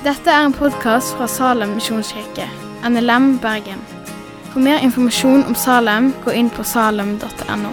[0.00, 2.46] Dette er en podkast fra Salem misjonskirke,
[2.88, 3.82] NLM Bergen.
[4.48, 7.72] For mer informasjon om Salem, gå inn på salem.no.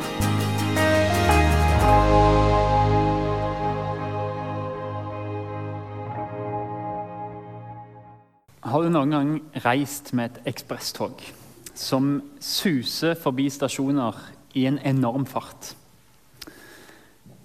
[8.67, 9.29] Har du noen gang
[9.63, 11.23] reist med et ekspresstog
[11.71, 14.19] som suser forbi stasjoner
[14.51, 15.71] i en enorm fart?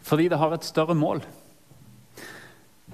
[0.03, 1.23] Fordi det har et større mål.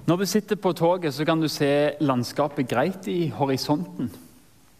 [0.09, 4.07] Når du sitter på toget, så kan du se landskapet greit i horisonten.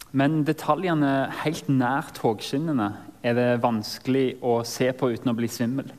[0.09, 2.87] Men detaljene helt nær togskinnene
[3.21, 5.93] er det vanskelig å se på uten å bli svimmel.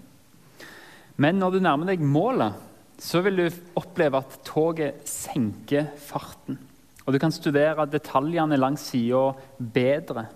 [1.23, 2.59] Men når du nærmer deg målet,
[2.99, 6.59] så vil du oppleve at toget senker farten.
[7.07, 9.29] Og Du kan studere detaljene langs sida
[9.63, 10.27] bedre.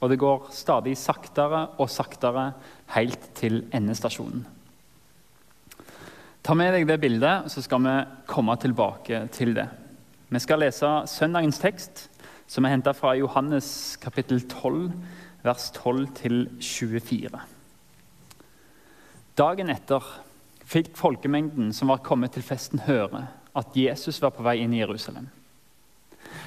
[0.00, 2.54] Og det går stadig saktere og saktere
[2.96, 4.46] helt til endestasjonen.
[6.48, 7.94] Ta med deg det bildet, så skal vi
[8.24, 9.66] komme tilbake til det.
[10.32, 12.06] Vi skal lese søndagens tekst,
[12.48, 14.86] som er henta fra Johannes kapittel 12,
[15.44, 17.36] vers 12-24.
[19.36, 20.06] Dagen etter
[20.64, 24.80] fikk folkemengden som var kommet til festen, høre at Jesus var på vei inn i
[24.80, 25.28] Jerusalem.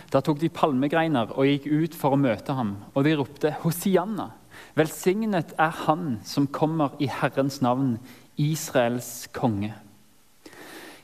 [0.10, 4.32] Da tok de palmegreiner og gikk ut for å møte ham, og de ropte Hosianna.
[4.74, 8.00] Velsignet er Han som kommer i Herrens navn,
[8.42, 9.76] Israels konge.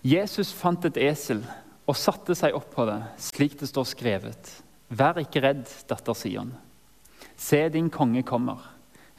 [0.06, 1.42] Jesus fant et esel
[1.88, 4.52] og satte seg opp på det, slik det står skrevet.
[4.90, 6.52] Vær ikke redd, datter Sion.
[7.38, 8.62] Se, din konge kommer,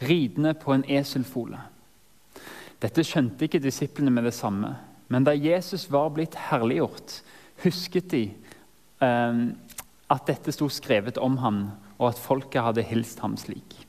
[0.05, 1.61] ridende på en eselfole.
[2.79, 4.75] Dette skjønte ikke disiplene med det samme,
[5.09, 7.21] men da Jesus var blitt herliggjort,
[7.65, 8.23] husket de
[9.03, 9.43] eh,
[10.09, 11.62] at dette sto skrevet om ham,
[11.99, 13.88] og at folket hadde hilst ham slik.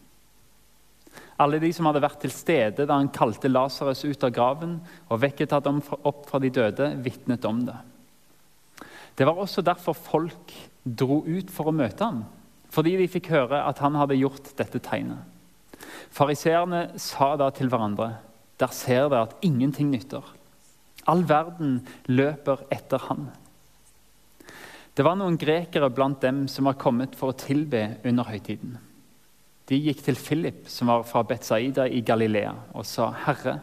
[1.40, 4.76] Alle de som hadde vært til stede da han kalte Lasarus ut av graven
[5.08, 7.78] og vekket ham opp fra de døde, vitnet om det.
[9.16, 12.24] Det var også derfor folk dro ut for å møte ham,
[12.72, 15.24] fordi de fikk høre at han hadde gjort dette tegnet.
[16.12, 18.14] Fariseerne sa da til hverandre.:
[18.60, 20.24] Der ser dere at ingenting nytter.
[21.08, 23.30] All verden løper etter han.
[24.96, 28.78] Det var noen grekere blant dem som var kommet for å tilbe under høytiden.
[29.70, 33.60] De gikk til Philip, som var fra Betzaida i Galilea, og sa, 'Herre,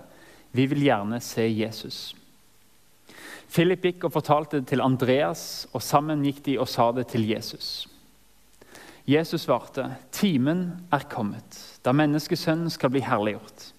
[0.52, 2.14] vi vil gjerne se Jesus.'
[3.50, 7.28] Philip gikk og fortalte det til Andreas, og sammen gikk de og sa det til
[7.28, 7.88] Jesus.
[9.06, 13.72] Jesus svarte, 'Timen er kommet, da menneskesønnen skal bli herliggjort.'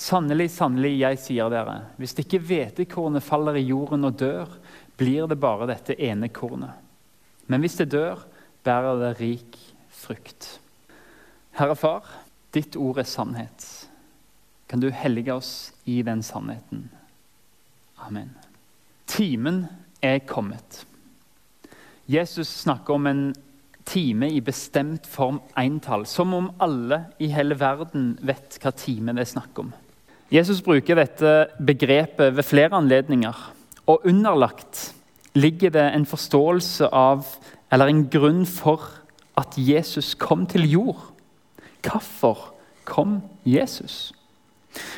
[0.00, 4.48] Sannelig, sannelig, jeg sier dere, hvis ikke hvetekornet faller i jorden og dør,
[4.96, 6.72] blir det bare dette ene kornet.
[7.46, 8.22] Men hvis det dør,
[8.64, 9.58] bærer det rik
[9.92, 10.60] frukt.
[11.60, 12.06] Herre Far,
[12.56, 13.66] ditt ord er sannhet.
[14.70, 16.86] Kan du hellige oss i den sannheten?
[18.00, 18.30] Amen.
[19.10, 19.66] Timen
[20.00, 20.86] er kommet.
[22.08, 23.22] Jesus snakker om en
[23.84, 29.26] time i bestemt form entall, som om alle i hele verden vet hva time det
[29.26, 29.74] er snakk om.
[30.32, 33.36] Jesus bruker dette begrepet ved flere anledninger,
[33.84, 34.94] og underlagt
[35.36, 37.26] ligger det en forståelse av,
[37.70, 38.86] eller en grunn for,
[39.36, 41.10] at Jesus kom til jord.
[41.82, 42.52] Hvorfor
[42.84, 44.12] kom Jesus?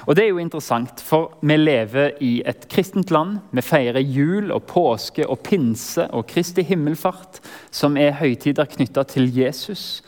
[0.06, 3.38] Og Det er jo interessant, for vi lever i et kristent land.
[3.53, 9.31] Vi feirer jul og påske og pinse og Kristi himmelfart, som er høytider knytta til
[9.38, 10.03] Jesus.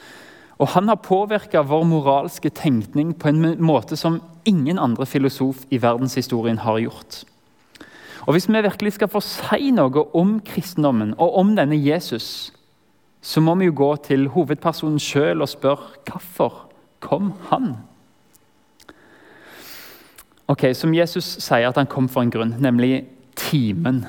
[0.59, 5.79] Og Han har påvirka vår moralske tenkning på en måte som ingen andre filosof i
[5.83, 7.25] verdenshistorien har gjort.
[8.27, 12.53] Og Hvis vi virkelig skal få si noe om kristendommen og om denne Jesus,
[13.25, 16.67] så må vi jo gå til hovedpersonen sjøl og spørre hvorfor
[17.01, 17.71] kom han?
[20.49, 24.05] Ok, Som Jesus sier at han kom for en grunn, nemlig timen.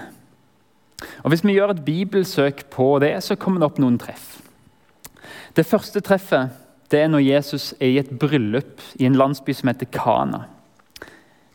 [1.23, 4.41] Og Hvis vi gjør et bibelsøk på det, så kommer det opp noen treff.
[5.55, 6.51] Det første treffet
[6.91, 10.43] det er når Jesus er i et bryllup i en landsby som heter Kana.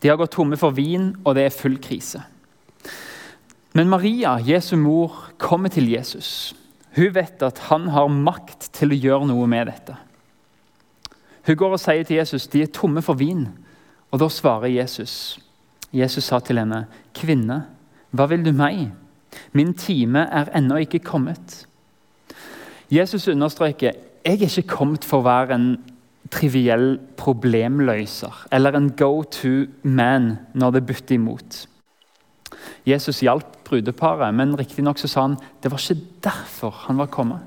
[0.03, 2.23] De har gått tomme for vin, og det er full krise.
[3.77, 6.55] Men Maria, Jesu mor, kommer til Jesus.
[6.97, 9.97] Hun vet at han har makt til å gjøre noe med dette.
[11.47, 13.47] Hun går og sier til Jesus de er tomme for vin.
[14.11, 15.39] Og Da svarer Jesus.
[15.93, 17.67] Jesus sa til henne, 'Kvinne,
[18.11, 18.93] hva vil du meg?
[19.53, 21.67] Min time er ennå ikke kommet.'
[22.91, 23.93] Jesus understreker,
[24.25, 25.85] 'Jeg er ikke kommet for å være en
[26.31, 31.67] triviell problemløser' eller en go to man når det butter imot.
[32.87, 37.47] Jesus hjalp brudeparet, men riktignok sa han det var ikke derfor han var kommet.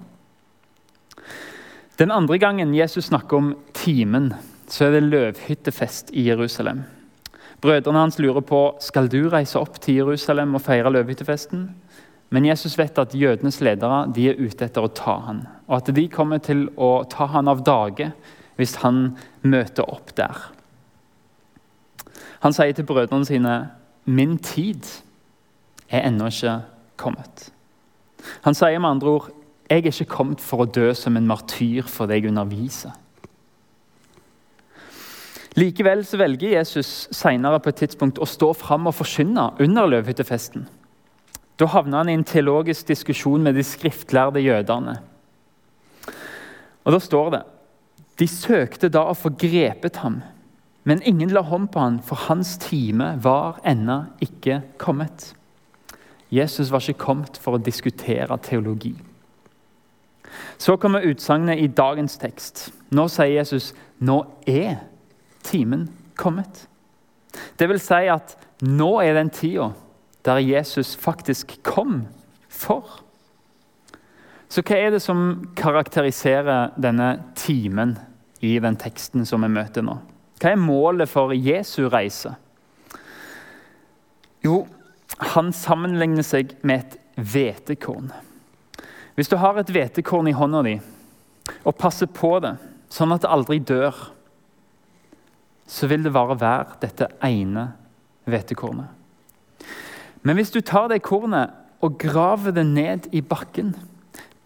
[1.99, 4.31] Den andre gangen Jesus snakker om timen,
[4.67, 6.81] så er det løvhyttefest i Jerusalem.
[7.61, 11.67] Brødrene hans lurer på skal du reise opp til Jerusalem og feire løvhyttefesten.
[12.33, 15.93] Men Jesus vet at jødenes ledere de er ute etter å ta han, og at
[15.93, 18.09] de kommer til å ta han av dage
[18.57, 19.13] hvis han
[19.45, 20.41] møter opp der.
[22.43, 23.69] Han sier til brødrene sine,
[24.05, 24.83] 'Min tid
[25.93, 26.57] er ennå ikke
[26.97, 27.51] kommet'.
[28.43, 29.29] Han sier med andre ord,
[29.69, 32.93] 'Jeg er ikke kommet for å dø som en martyr for deg underviser'.
[35.55, 40.65] Likevel så velger Jesus senere på et tidspunkt å stå fram og forkynne under løvhyttefesten.
[41.59, 44.97] Da havner han i en teologisk diskusjon med de skriftlærde jødene.
[46.83, 47.43] Og Da står det
[48.19, 50.21] de søkte da å få grepet ham,
[50.85, 55.33] men ingen la hånd på ham, for hans time var ennå ikke kommet.
[56.33, 58.93] Jesus var ikke kommet for å diskutere teologi.
[60.57, 62.71] Så kommer utsagnet i dagens tekst.
[62.89, 64.79] Nå sier Jesus nå er
[65.45, 65.87] timen
[66.17, 66.65] kommet.
[67.59, 68.35] Det vil si at
[68.65, 69.71] nå er den tida
[70.25, 72.05] der Jesus faktisk kom
[72.49, 73.03] for.
[74.49, 77.97] Så hva er det som karakteriserer denne timen
[78.43, 79.97] i den teksten som vi møter nå?
[80.39, 82.35] Hva er målet for Jesu reise?
[84.43, 84.63] Jo,
[85.17, 86.97] han sammenligner seg med et
[87.33, 88.09] hvetekorn.
[89.15, 90.77] Hvis du har et hvetekorn i hånda di
[91.63, 92.55] og passer på det
[92.93, 93.93] sånn at det aldri dør,
[95.67, 97.67] så vil det bare være dette ene
[98.29, 98.89] hvetekornet.
[100.23, 101.51] Men hvis du tar det kornet
[101.83, 103.73] og graver det ned i bakken,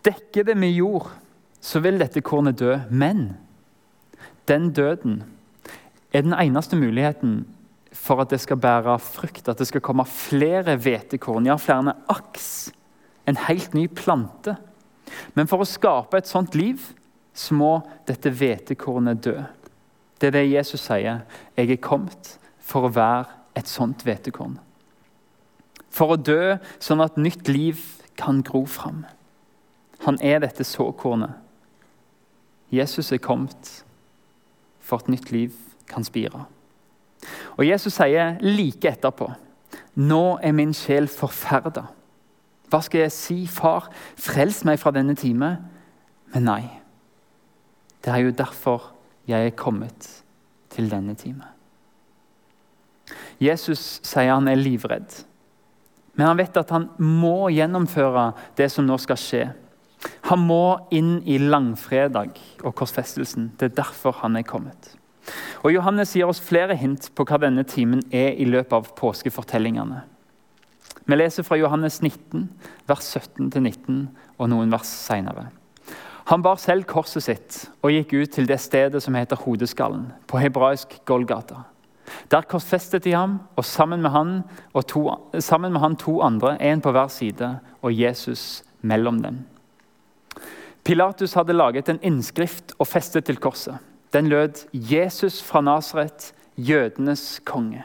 [0.05, 1.09] dekker det med jord,
[1.61, 2.77] så vil dette kornet dø.
[2.89, 3.35] Men
[4.49, 5.21] den døden
[6.13, 7.43] er den eneste muligheten
[7.97, 12.69] for at det skal bære frukt, at det skal komme flere hvetekorn, ja, flere aks.
[13.27, 14.55] En helt ny plante.
[15.35, 16.93] Men for å skape et sånt liv
[17.37, 17.71] så må
[18.07, 19.35] dette hvetekornet dø.
[20.17, 21.21] Det er det Jesus sier.
[21.57, 23.27] Jeg er kommet for å være
[23.57, 24.57] et sånt hvetekorn.
[25.93, 27.81] For å dø sånn at nytt liv
[28.17, 29.03] kan gro fram.
[30.05, 31.37] Han er dette såkornet.
[32.73, 33.71] Jesus er kommet
[34.83, 35.55] for at nytt liv
[35.87, 36.45] kan spire.
[37.57, 39.29] Og Jesus sier like etterpå
[39.97, 41.87] Nå er min sjel forferda.
[42.69, 43.37] Hva skal jeg si?
[43.49, 43.87] Far,
[44.19, 45.55] frels meg fra denne time.
[46.35, 46.63] Men nei.
[48.05, 48.91] Det er jo derfor
[49.27, 50.09] jeg er kommet
[50.69, 51.49] til denne time.
[53.41, 55.23] Jesus sier han er livredd,
[56.17, 59.43] men han vet at han må gjennomføre det som nå skal skje.
[60.29, 63.51] Han må inn i langfredag og korsfestelsen.
[63.57, 64.95] Det er derfor han er kommet.
[65.63, 70.03] Og Johannes gir oss flere hint på hva denne timen er i løpet av påskefortellingene.
[71.07, 72.49] Vi leser fra Johannes 19,
[72.87, 74.03] vers 17-19
[74.37, 75.47] og noen vers senere.
[76.27, 80.41] Han bar selv korset sitt og gikk ut til det stedet som heter Hodeskallen, på
[80.43, 81.63] hebraisk Golgata.
[82.31, 84.41] Der korsfestet de ham, og sammen med han,
[84.87, 85.05] to,
[85.39, 89.45] sammen med han to andre, en på hver side, og Jesus mellom dem.
[90.83, 93.79] Pilatus hadde laget en innskrift og festet til korset.
[94.13, 97.83] Den lød 'Jesus fra Nasaret, jødenes konge'.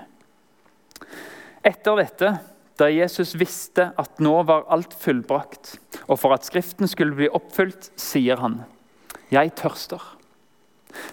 [1.65, 2.39] Etter dette
[2.79, 5.77] da Jesus visste at nå var alt fullbrakt,
[6.09, 8.65] og for at Skriften skulle bli oppfylt, sier han,
[9.31, 10.17] 'Jeg tørster'.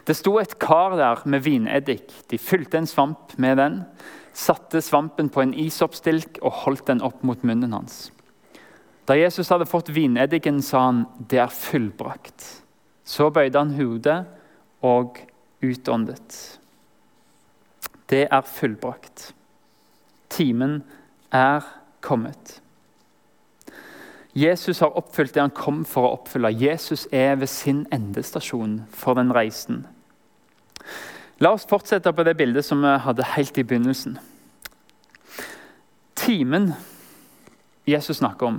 [0.08, 2.12] Det sto et kar der med vineddik.
[2.30, 3.86] De fylte en svamp med den,
[4.34, 8.12] satte svampen på en isoppstilk og holdt den opp mot munnen hans.
[9.08, 12.62] Da Jesus hadde fått vineddiken, sa han, 'Det er fullbrakt'.
[13.04, 14.26] Så bøyde han hodet
[14.82, 15.20] og
[15.62, 16.60] utåndet.
[18.10, 19.34] Det er fullbrakt.
[20.30, 20.84] Timen
[21.32, 21.62] er
[22.02, 22.62] kommet.
[24.34, 26.52] Jesus har oppfylt det han kom for å oppfylle.
[26.54, 29.84] Jesus er ved sin endestasjon for den reisen.
[31.40, 34.18] La oss fortsette på det bildet som vi hadde helt i begynnelsen.
[36.20, 36.74] Timen
[37.88, 38.58] Jesus snakker om,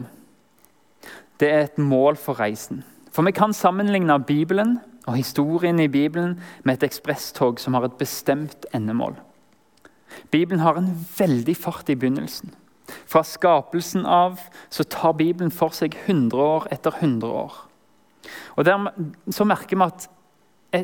[1.38, 2.82] det er et mål for reisen.
[3.12, 4.78] For vi kan sammenligne Bibelen
[5.10, 9.16] og historien i Bibelen med et ekspresstog som har et bestemt endemål.
[10.30, 12.54] Bibelen har en veldig fart i begynnelsen.
[13.06, 14.40] Fra skapelsen av
[14.70, 17.58] så tar Bibelen for seg 100 år etter 100 år.
[18.56, 18.90] Og der,
[19.30, 20.08] Så merker vi at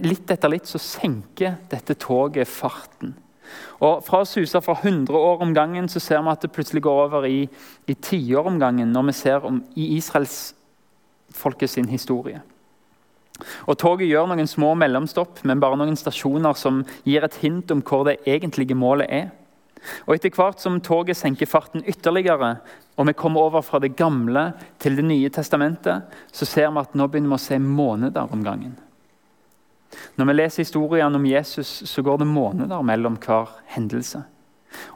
[0.02, 3.14] litt etter litt så senker dette toget farten.
[3.80, 6.83] Og Fra å suse fra 100 år om gangen så ser vi at det plutselig
[6.83, 7.49] går over i,
[7.87, 12.42] i tiår om gangen når vi ser om, i israelsfolket sin historie.
[13.66, 17.83] Og Toget gjør noen små mellomstopp, men bare noen stasjoner som gir et hint om
[17.85, 19.28] hvor det egentlige målet er.
[20.07, 22.57] Og Etter hvert som toget senker farten ytterligere,
[22.97, 24.49] og vi kommer over fra det gamle
[24.83, 28.43] til Det nye testamentet, så ser vi at nå begynner vi å se måneder om
[28.43, 28.75] gangen.
[30.16, 34.25] Når vi leser historien om Jesus, så går det måneder mellom hver hendelse.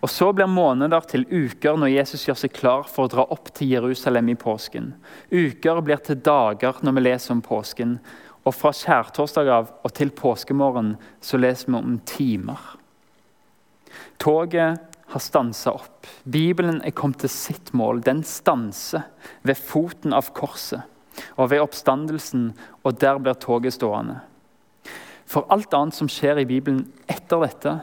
[0.03, 3.53] Og Så blir måneder til uker når Jesus gjør seg klar for å dra opp
[3.55, 4.93] til Jerusalem i påsken.
[5.31, 7.99] Uker blir til dager når vi leser om påsken.
[8.45, 12.61] Og fra skjærtorsdag av og til påskemorgen så leser vi om timer.
[14.21, 14.81] Toget
[15.11, 16.07] har stansa opp.
[16.25, 18.03] Bibelen er kommet til sitt mål.
[18.07, 19.09] Den stanser
[19.43, 20.87] ved foten av korset
[21.37, 22.53] og ved oppstandelsen,
[22.87, 24.21] og der blir toget stående.
[25.29, 27.75] For alt annet som skjer i Bibelen etter dette,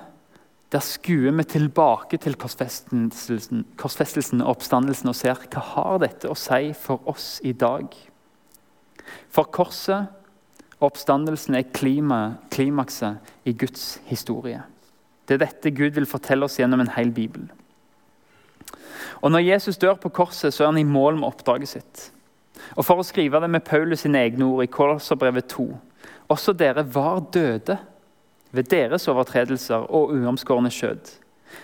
[0.73, 6.35] der skuer vi tilbake til korsfestelsen, korsfestelsen og oppstandelsen og ser hva har dette å
[6.35, 7.93] si for oss i dag.
[9.31, 10.11] For korset
[10.84, 14.62] oppstandelsen er klima, klimakset i Guds historie.
[15.27, 17.48] Det er dette Gud vil fortelle oss gjennom en hel bibel.
[19.22, 22.12] Og Når Jesus dør på korset, så er han i mål med oppdraget sitt.
[22.75, 25.67] Og For å skrive det med Paulus sine egne ord i Kolosserbrevet 2.:
[26.29, 27.77] Også dere var døde
[28.51, 31.10] ved deres overtredelser og uomskårne skjød.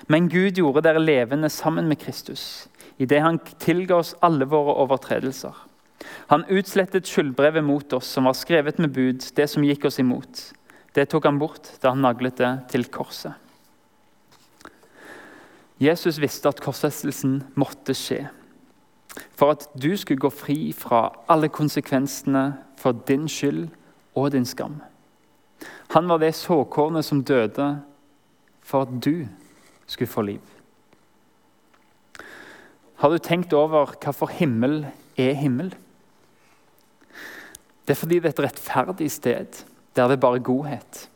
[0.08, 2.68] Men Gud gjorde dere levende sammen med Kristus,
[2.98, 5.54] idet han tilga oss alle våre overtredelser.
[6.32, 10.50] Han utslettet skyldbrevet mot oss, som var skrevet med bud, det som gikk oss imot.
[10.94, 13.34] Det tok han bort da han naglet det til korset.
[15.82, 18.28] Jesus visste at korsfestelsen måtte skje.
[19.38, 23.68] For at du skulle gå fri fra alle konsekvensene for din skyld
[24.16, 24.80] og din skam.
[25.94, 27.68] Han var det såkornet som døde
[28.64, 29.28] for at du
[29.86, 30.42] skulle få liv.
[33.04, 34.86] Har du tenkt over hva for himmel
[35.20, 35.74] er himmel?
[37.84, 39.64] Det er fordi det er et rettferdig sted
[39.94, 41.10] der det er bare godhet.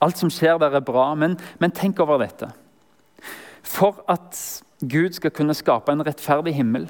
[0.00, 2.50] Alt som skjer der, er bra, men, men tenk over dette.
[3.64, 4.36] For at
[4.80, 6.86] Gud skal kunne skape en rettferdig himmel,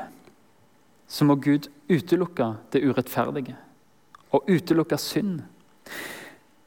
[1.08, 3.56] så må Gud utelukke det urettferdige
[4.34, 5.40] og utelukke synd.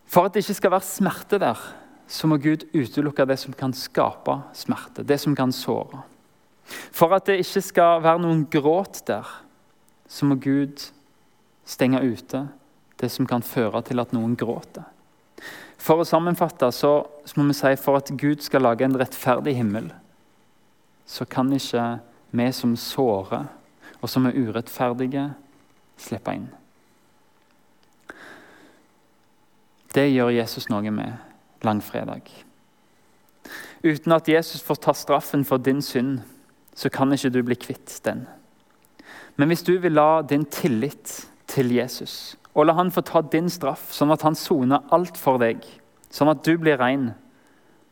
[0.09, 1.59] For at det ikke skal være smerte der,
[2.07, 6.01] så må Gud utelukke det som kan skape smerte, det som kan såre.
[6.91, 9.27] For at det ikke skal være noen gråt der,
[10.09, 10.89] så må Gud
[11.65, 12.45] stenge ute
[13.01, 14.85] det som kan føre til at noen gråter.
[15.81, 16.93] For å sammenfatte så,
[17.35, 19.89] må vi si for at Gud skal lage en rettferdig himmel,
[21.09, 21.97] så kan ikke
[22.31, 23.49] vi som sårer
[24.01, 25.27] og som er urettferdige,
[26.01, 26.47] slippe inn.
[29.93, 32.29] Det gjør Jesus noe med langfredag.
[33.83, 36.21] Uten at Jesus får ta straffen for din synd,
[36.73, 38.23] så kan ikke du bli kvitt den.
[39.35, 43.49] Men hvis du vil la din tillit til Jesus, og la han få ta din
[43.51, 45.65] straff, sånn at han soner alt for deg,
[46.11, 47.11] sånn at du blir ren,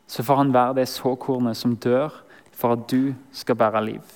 [0.10, 2.16] så får han være det såkornet som dør
[2.56, 4.16] for at du skal bære liv.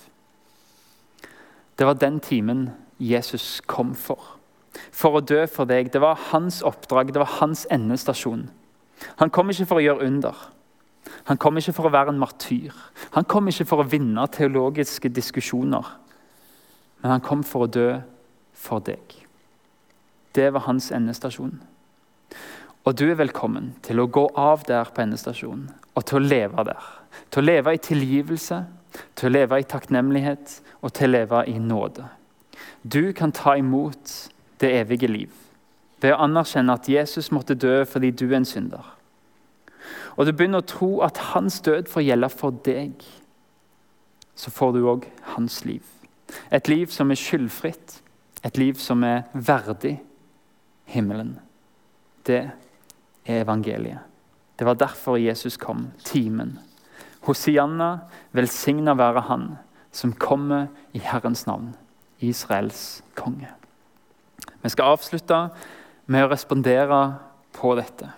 [1.77, 4.39] Det var den timen Jesus kom for
[4.93, 5.91] for å dø for deg.
[5.93, 8.47] Det var hans oppdrag, det var hans endestasjon.
[9.19, 10.37] Han kom ikke for å gjøre under.
[11.27, 12.71] Han kom ikke for å være en martyr.
[13.15, 15.89] Han kom ikke for å vinne teologiske diskusjoner.
[17.03, 17.89] Men han kom for å dø
[18.55, 19.22] for deg.
[20.35, 21.59] Det var hans endestasjon.
[22.83, 26.63] Og du er velkommen til å gå av der på endestasjonen og til å leve
[26.65, 26.87] der.
[27.29, 28.57] Til å leve i tilgivelse,
[29.15, 32.07] til å leve i takknemlighet og til å leve i nåde.
[32.81, 34.13] Du kan ta imot
[34.59, 35.31] det evige liv
[36.01, 38.87] ved å anerkjenne at Jesus måtte dø fordi du er en synder.
[40.17, 43.05] Og du begynner å tro at hans død får gjelde for deg,
[44.35, 45.85] så får du òg hans liv.
[46.51, 48.01] Et liv som er skyldfritt,
[48.43, 49.99] et liv som er verdig
[50.93, 51.35] himmelen.
[52.27, 52.43] Det
[53.25, 54.05] er evangeliet.
[54.59, 56.59] Det var derfor Jesus kom, timen.
[57.25, 59.47] Hosianna, velsigna være Han
[59.93, 61.75] som kommer i Herrens navn,
[62.19, 63.49] Israels konge.
[64.61, 65.47] Vi skal avslutte
[66.05, 66.99] med å respondere
[67.53, 68.09] på dette.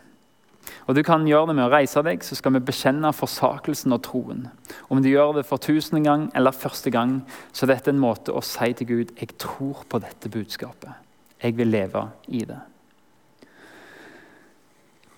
[0.86, 4.04] Og Du kan gjøre det med å reise deg, så skal vi bekjenne forsakelsen og
[4.06, 4.46] troen.
[4.90, 8.34] Om du gjør det for tusende gang eller første gang, så er dette en måte
[8.34, 11.05] å si til Gud jeg tror på dette budskapet.
[11.46, 12.58] Jeg vil leve i det.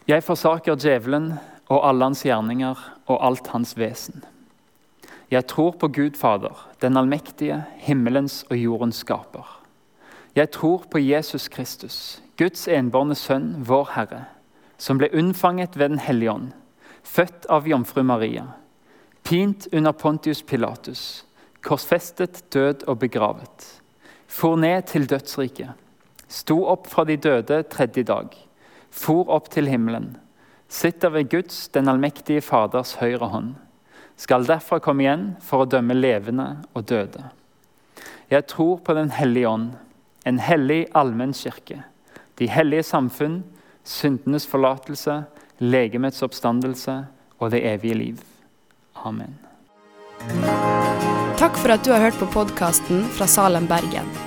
[0.07, 1.37] Jeg forsaker djevelen
[1.71, 4.25] og alle hans gjerninger og alt hans vesen.
[5.31, 9.47] Jeg tror på Gud Fader, den allmektige, himmelens og jordens skaper.
[10.35, 14.21] Jeg tror på Jesus Kristus, Guds enbårne sønn, vår Herre,
[14.77, 16.51] som ble unnfanget ved Den hellige ånd,
[17.03, 18.45] født av jomfru Maria,
[19.23, 21.25] pint under Pontius Pilatus,
[21.63, 23.81] korsfestet, død og begravet,
[24.27, 25.86] for ned til dødsriket,
[26.27, 28.33] sto opp fra de døde tredje dag,
[28.91, 30.15] for opp til himmelen,
[30.67, 33.55] sitter ved Guds, den allmektige Faders høyre hånd,
[34.17, 37.29] skal derfra komme igjen for å dømme levende og døde.
[38.29, 39.69] Jeg tror på Den hellige ånd,
[40.25, 41.83] en hellig allmennkirke,
[42.37, 43.43] de hellige samfunn,
[43.83, 45.23] syndenes forlatelse,
[45.59, 47.05] legemets oppstandelse
[47.39, 48.23] og det evige liv.
[49.05, 49.37] Amen.
[51.37, 54.26] Takk for at du har hørt på podkasten fra Salem, Bergen.